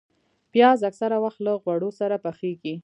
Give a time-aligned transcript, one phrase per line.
[0.51, 2.75] پیاز اکثره وخت له غوړو سره پخېږي